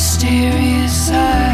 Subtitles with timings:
[0.00, 1.49] Mysterious eyes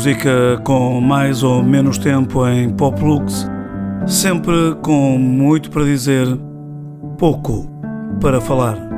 [0.00, 3.46] Música com mais ou menos tempo em pop lux,
[4.06, 6.26] sempre com muito para dizer,
[7.18, 7.70] pouco
[8.18, 8.89] para falar.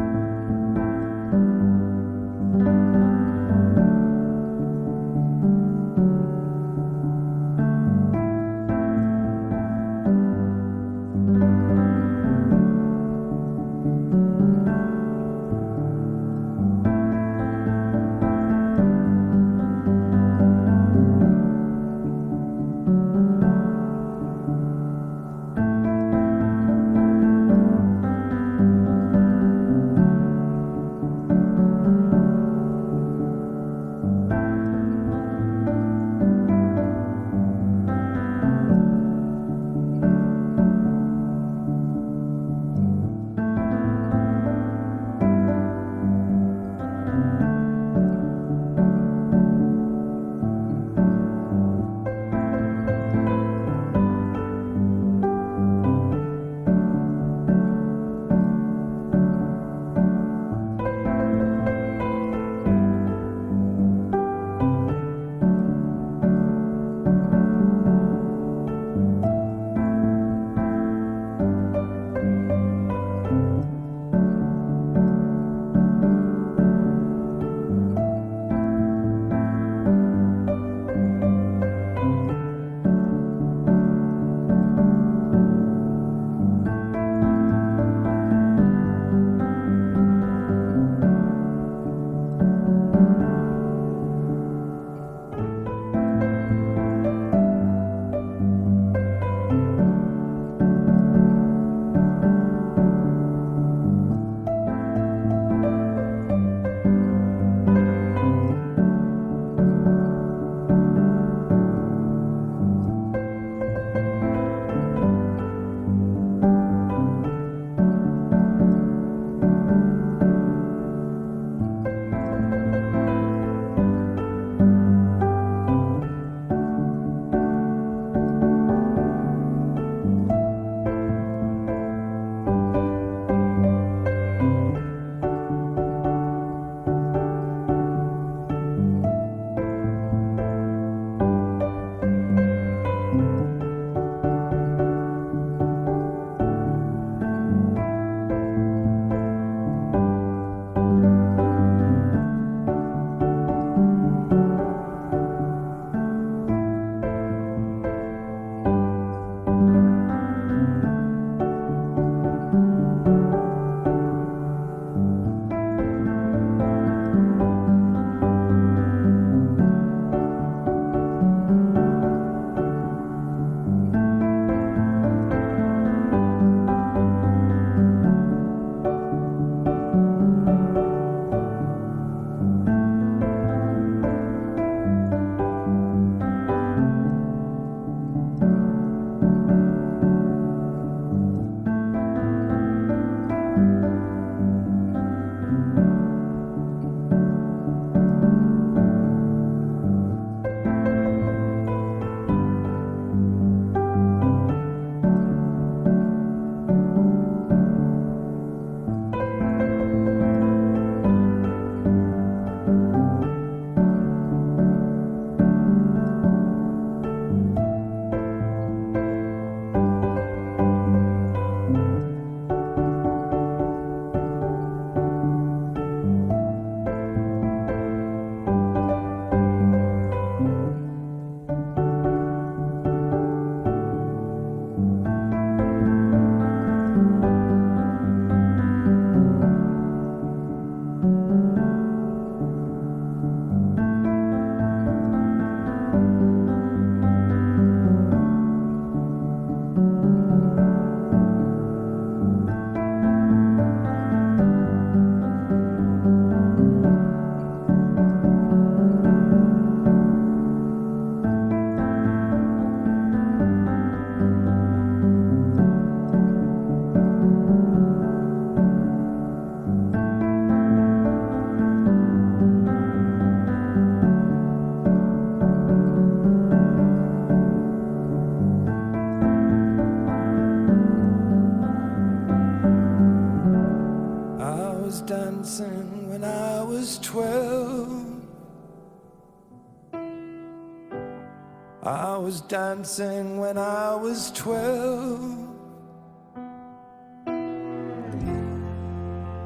[292.82, 295.38] Dancing when I was twelve.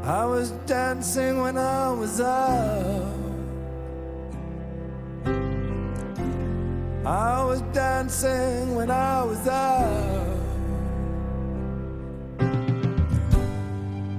[0.02, 3.12] I was dancing when I was out.
[7.04, 10.38] I was dancing when I was out.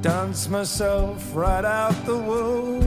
[0.03, 2.87] Dance myself right out the womb.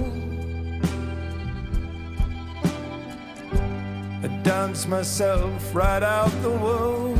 [4.50, 7.16] Dance myself right out the womb.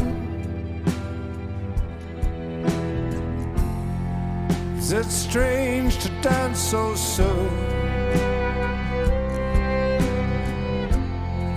[4.77, 7.49] Is it strange to dance so soon?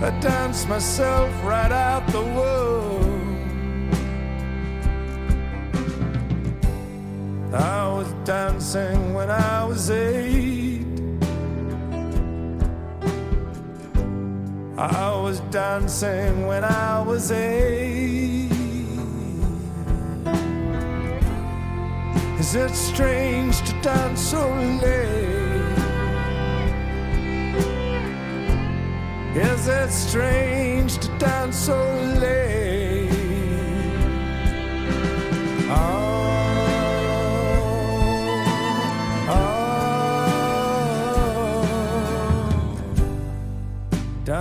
[0.00, 3.90] I dance myself right out the womb.
[7.52, 10.93] I was dancing when I was eight.
[14.92, 18.50] I was dancing when I was eight.
[22.38, 24.46] Is it strange to dance so
[24.82, 25.24] late?
[29.34, 31.78] Is it strange to dance so
[32.20, 32.53] late?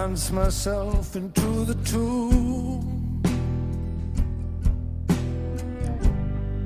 [0.03, 3.21] Dance myself into the tomb.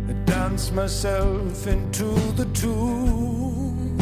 [0.10, 4.00] I dance myself into the tomb.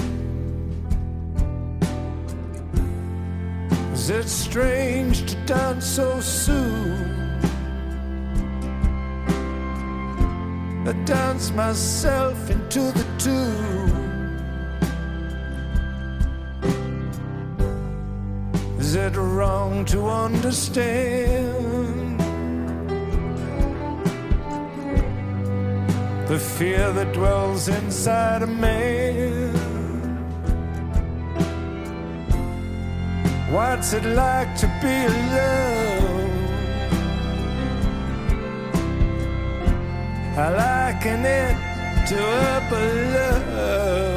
[3.93, 7.41] Is it strange to dance so soon?
[10.87, 14.04] I dance myself into the tomb.
[19.25, 22.19] Wrong to understand
[26.27, 29.53] the fear that dwells inside a man?
[33.51, 36.31] What's it like to be alone?
[40.37, 41.55] I liken it
[42.07, 44.14] to a balloon.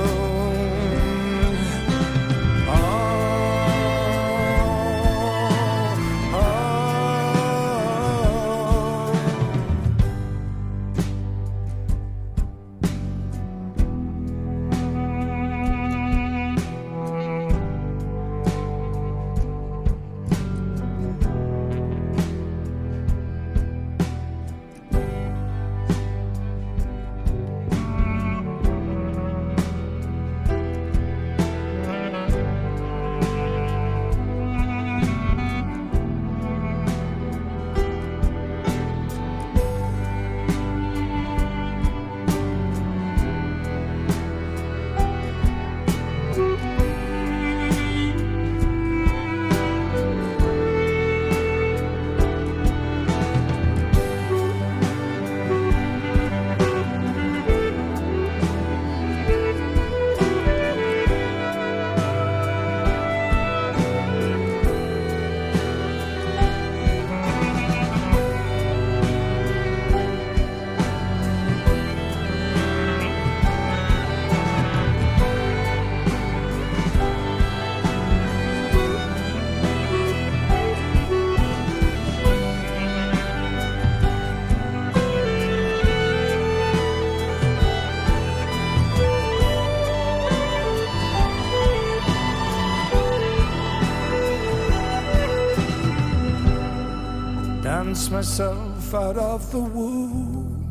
[98.11, 100.65] Myself out of the womb.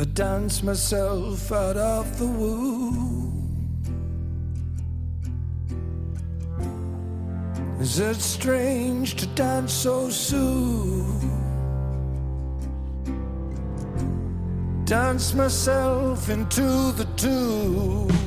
[0.00, 3.30] I dance myself out of the womb.
[7.80, 11.40] Is it strange to dance so soon?
[14.84, 18.19] Dance myself into the tomb.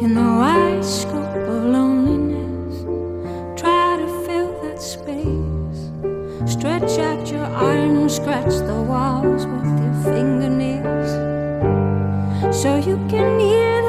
[0.00, 2.84] In the wide scope of loneliness,
[3.60, 5.90] try to fill that space.
[6.50, 11.10] Stretch out your arms, scratch the walls with your fingernails.
[12.56, 13.79] So you can hear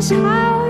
[0.00, 0.67] 醒来。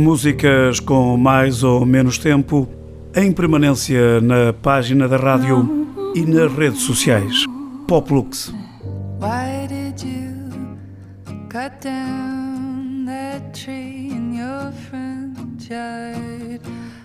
[0.00, 2.66] Músicas com mais ou menos tempo
[3.14, 7.44] em permanência na página da rádio e nas redes sociais.
[7.86, 8.50] Poplux.
[9.20, 10.78] Why did you
[11.50, 16.62] cut down that tree in your front yard?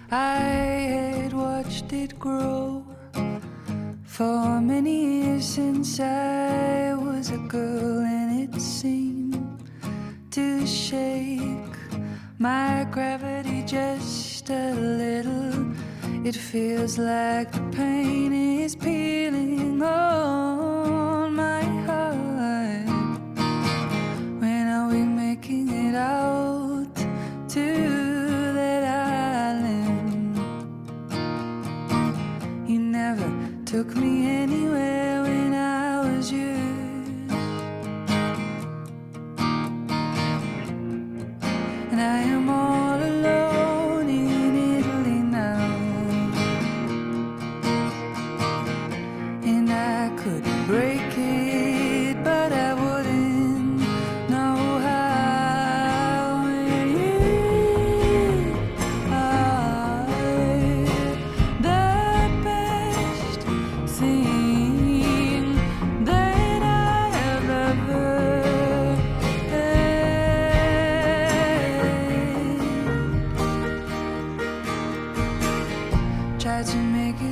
[0.10, 2.86] I had watched it grow
[4.03, 9.38] for many years since I was a girl, and it seemed
[10.31, 11.75] to shake
[12.38, 15.74] my gravity just a little.
[16.26, 22.88] It feels like the pain is peeling on my heart.
[24.41, 26.95] When are we making it out
[27.50, 30.38] to that island?
[32.67, 33.30] You never
[33.65, 34.64] took me anywhere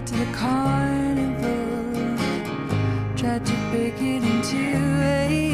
[0.06, 2.18] to the carnival,
[3.16, 5.53] tried to break it into a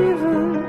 [0.00, 0.59] given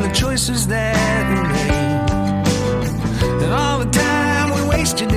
[0.00, 0.94] by the choices that
[1.28, 5.10] we made, And all the time we wasted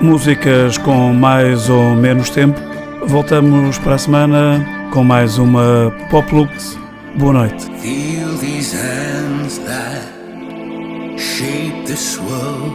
[0.00, 2.60] Músicas com mais ou menos tempo.
[3.06, 6.78] Voltamos para a semana com mais uma Pop Lux.
[7.16, 7.64] Boa noite.
[7.80, 10.06] Feel these hands that
[11.18, 12.74] shape this world.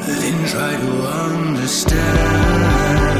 [0.00, 0.92] Then try to
[1.30, 3.11] understand.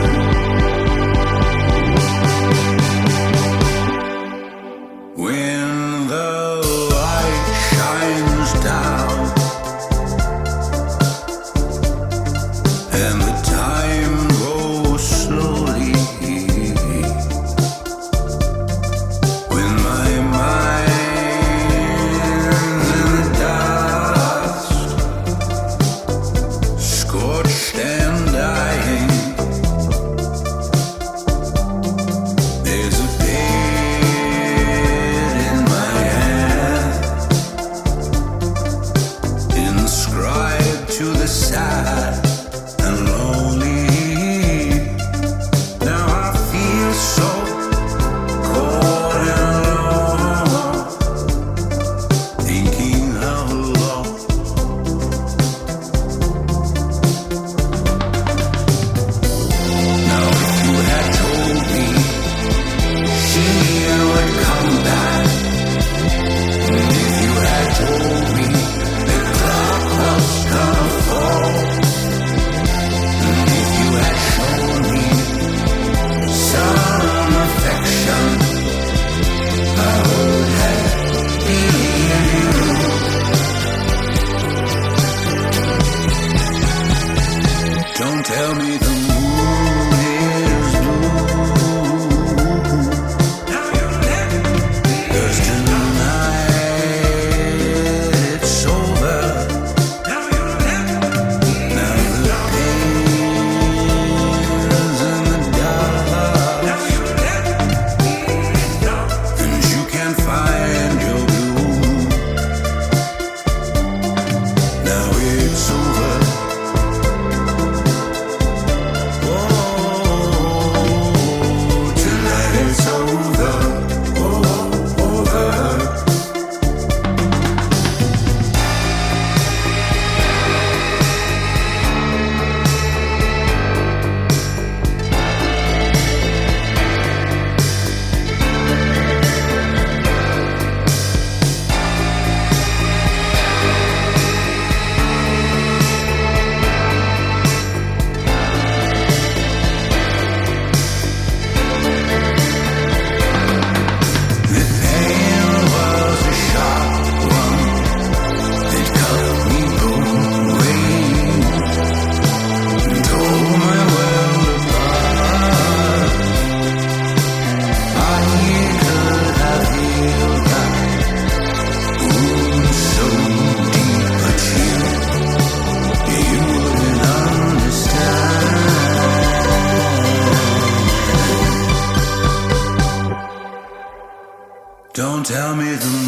[185.23, 186.02] Tell me the